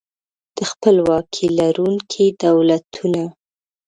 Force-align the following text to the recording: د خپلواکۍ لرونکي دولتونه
د 0.57 0.57
خپلواکۍ 0.71 1.47
لرونکي 1.59 2.25
دولتونه 2.43 3.23